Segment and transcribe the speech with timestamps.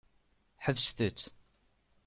[0.63, 1.21] Ḥebset-tt.